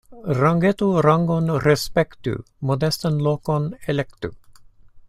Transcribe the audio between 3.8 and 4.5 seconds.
elektu.